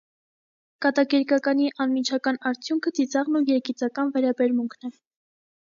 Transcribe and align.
Կատակերգականի 0.85 1.67
անմիջական 1.85 2.39
արդյունքը 2.53 2.95
ծիծաղն 3.01 3.41
ու 3.41 3.45
երգիծական 3.53 4.11
վերաբերմունքն 4.17 4.91
է։ 4.91 4.95